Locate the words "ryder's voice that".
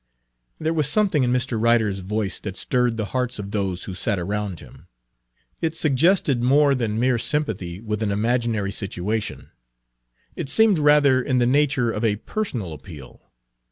1.61-2.57